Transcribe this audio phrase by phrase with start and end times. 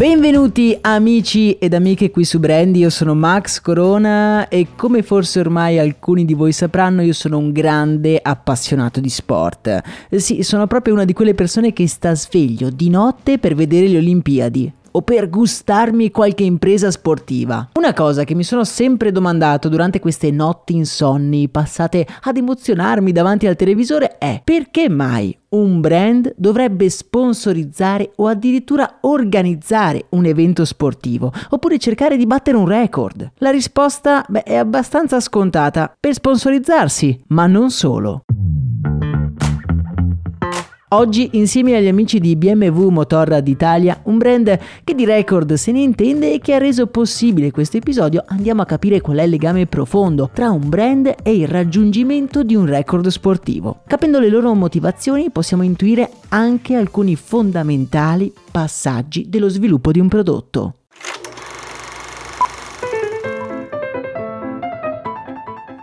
[0.00, 5.78] Benvenuti amici ed amiche qui su Brandy, io sono Max Corona e come forse ormai
[5.78, 9.82] alcuni di voi sapranno io sono un grande appassionato di sport.
[10.12, 13.98] Sì, sono proprio una di quelle persone che sta sveglio di notte per vedere le
[13.98, 17.68] Olimpiadi o per gustarmi qualche impresa sportiva.
[17.74, 23.46] Una cosa che mi sono sempre domandato durante queste notti insonni passate ad emozionarmi davanti
[23.46, 31.32] al televisore è perché mai un brand dovrebbe sponsorizzare o addirittura organizzare un evento sportivo
[31.50, 33.32] oppure cercare di battere un record?
[33.38, 38.22] La risposta beh, è abbastanza scontata per sponsorizzarsi, ma non solo.
[40.92, 45.82] Oggi, insieme agli amici di BMW Motorrad Italia, un brand che di record se ne
[45.82, 49.66] intende e che ha reso possibile questo episodio, andiamo a capire qual è il legame
[49.66, 53.82] profondo tra un brand e il raggiungimento di un record sportivo.
[53.86, 60.79] Capendo le loro motivazioni possiamo intuire anche alcuni fondamentali passaggi dello sviluppo di un prodotto.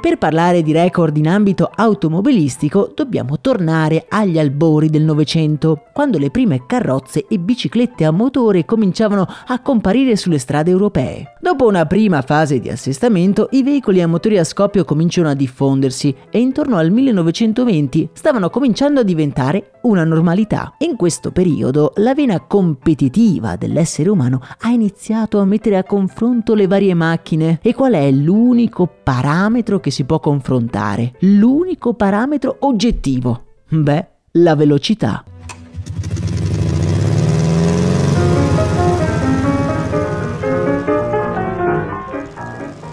[0.00, 6.30] Per parlare di record in ambito automobilistico dobbiamo tornare agli albori del Novecento, quando le
[6.30, 11.34] prime carrozze e biciclette a motore cominciavano a comparire sulle strade europee.
[11.40, 16.14] Dopo una prima fase di assestamento, i veicoli a motori a scoppio cominciano a diffondersi
[16.30, 20.74] e intorno al 1920 stavano cominciando a diventare una normalità.
[20.78, 26.68] In questo periodo la vena competitiva dell'essere umano ha iniziato a mettere a confronto le
[26.68, 33.44] varie macchine e qual è l'unico parametro che si può confrontare, l'unico parametro oggettivo.
[33.68, 35.24] Beh, la velocità.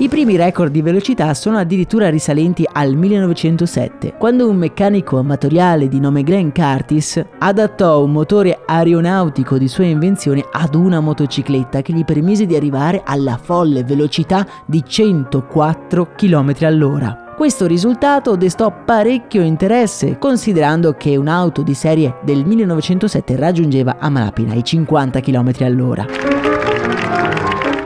[0.06, 6.00] I primi record di velocità sono addirittura risalenti al 1907, quando un meccanico amatoriale di
[6.00, 12.06] nome Glenn Curtis adattò un motore aeronautico di sua invenzione ad una motocicletta che gli
[12.06, 17.34] permise di arrivare alla folle velocità di 104 km all'ora.
[17.36, 24.54] Questo risultato destò parecchio interesse, considerando che un'auto di serie del 1907 raggiungeva a malapena
[24.54, 26.35] i 50 km all'ora.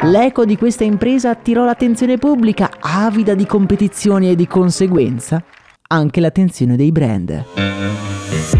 [0.03, 5.43] L'eco di questa impresa attirò l'attenzione pubblica, avida di competizioni e di conseguenza
[5.87, 8.58] anche l'attenzione dei brand.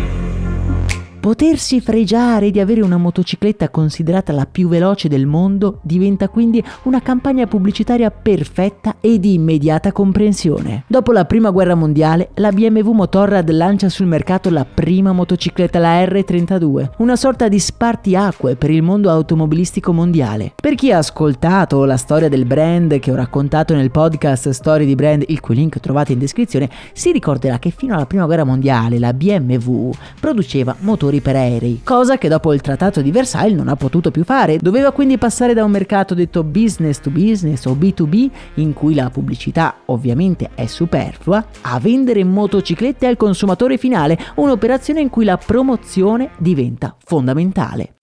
[1.19, 7.01] Potersi fregiare di avere una motocicletta considerata la più veloce del mondo diventa quindi una
[7.01, 10.85] campagna pubblicitaria perfetta e di immediata comprensione.
[10.87, 16.01] Dopo la prima guerra mondiale, la BMW Motorrad lancia sul mercato la prima motocicletta, la
[16.05, 20.53] R32, una sorta di spartiacque per il mondo automobilistico mondiale.
[20.55, 24.95] Per chi ha ascoltato la storia del brand che ho raccontato nel podcast Storie di
[24.95, 28.99] Brand, il cui link trovate in descrizione, si ricorderà che fino alla prima guerra mondiale
[28.99, 29.91] la BMW
[30.21, 34.23] produceva motori per aerei, cosa che dopo il trattato di Versailles non ha potuto più
[34.23, 34.57] fare.
[34.57, 39.09] Doveva quindi passare da un mercato detto business to business o B2B, in cui la
[39.09, 46.29] pubblicità ovviamente è superflua, a vendere motociclette al consumatore finale, un'operazione in cui la promozione
[46.37, 47.95] diventa fondamentale.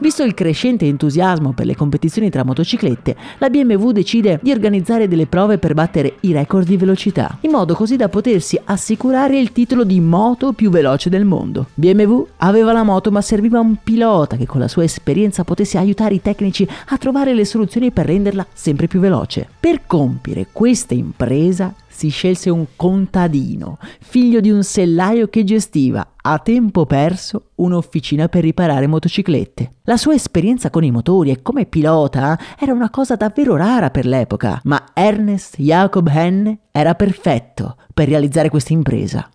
[0.00, 5.26] Visto il crescente entusiasmo per le competizioni tra motociclette, la BMW decide di organizzare delle
[5.26, 9.82] prove per battere i record di velocità, in modo così da potersi assicurare il titolo
[9.82, 11.70] di moto più veloce del mondo.
[11.74, 16.14] BMW aveva la moto ma serviva un pilota che con la sua esperienza potesse aiutare
[16.14, 19.48] i tecnici a trovare le soluzioni per renderla sempre più veloce.
[19.58, 26.38] Per compiere questa impresa si scelse un contadino, figlio di un sellaio che gestiva a
[26.38, 29.72] tempo perso un'officina per riparare motociclette.
[29.82, 34.06] La sua esperienza con i motori e come pilota era una cosa davvero rara per
[34.06, 39.28] l'epoca, ma Ernest Jacob Henne era perfetto per realizzare questa impresa.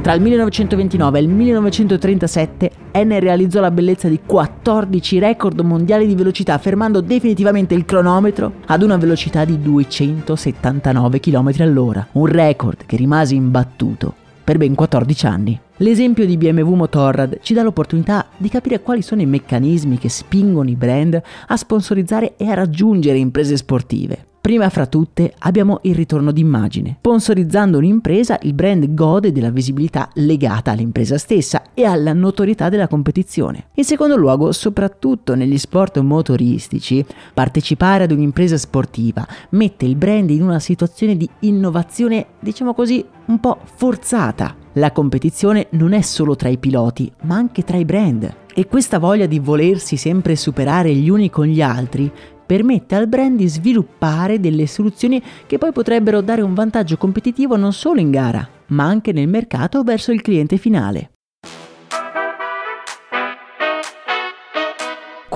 [0.00, 6.14] Tra il 1929 e il 1937 N realizzò la bellezza di 14 record mondiali di
[6.14, 12.96] velocità, fermando definitivamente il cronometro ad una velocità di 279 km all'ora, un record che
[12.96, 15.60] rimase imbattuto per ben 14 anni.
[15.78, 20.70] L'esempio di BMW Motorrad ci dà l'opportunità di capire quali sono i meccanismi che spingono
[20.70, 24.26] i brand a sponsorizzare e a raggiungere imprese sportive.
[24.48, 26.96] Prima fra tutte abbiamo il ritorno d'immagine.
[27.00, 33.66] Sponsorizzando un'impresa, il brand gode della visibilità legata all'impresa stessa e alla notorietà della competizione.
[33.74, 37.04] In secondo luogo, soprattutto negli sport motoristici,
[37.34, 43.40] partecipare ad un'impresa sportiva mette il brand in una situazione di innovazione, diciamo così, un
[43.40, 44.56] po' forzata.
[44.72, 48.34] La competizione non è solo tra i piloti, ma anche tra i brand.
[48.54, 52.10] E questa voglia di volersi sempre superare gli uni con gli altri
[52.48, 57.74] permette al brand di sviluppare delle soluzioni che poi potrebbero dare un vantaggio competitivo non
[57.74, 61.10] solo in gara, ma anche nel mercato verso il cliente finale.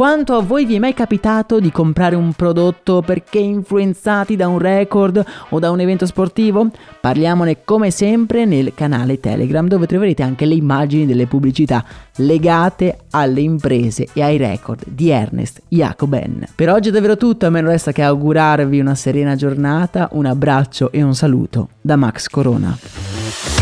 [0.03, 4.59] Quanto a voi vi è mai capitato di comprare un prodotto perché influenzati da un
[4.59, 6.71] record o da un evento sportivo?
[7.01, 11.85] Parliamone come sempre nel canale Telegram dove troverete anche le immagini delle pubblicità
[12.17, 16.49] legate alle imprese e ai record di Ernest Jacoben.
[16.53, 20.27] Per oggi è davvero tutto, a me non resta che augurarvi una serena giornata, un
[20.27, 23.62] abbraccio e un saluto da Max Corona.